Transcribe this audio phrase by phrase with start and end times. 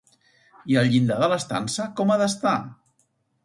[0.73, 2.59] I el llindar de l'estança com ha d'estar?